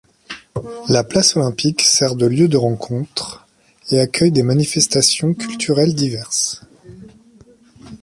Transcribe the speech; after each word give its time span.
La 0.89 1.03
place 1.03 1.35
Olympique 1.37 1.83
sert 1.83 2.15
de 2.15 2.25
lieu 2.25 2.47
de 2.47 2.57
rencontre 2.57 3.47
et 3.91 3.99
accueille 3.99 4.31
des 4.31 4.41
manifestations 4.41 5.35
culturelles 5.35 5.93
diverses. 5.93 6.63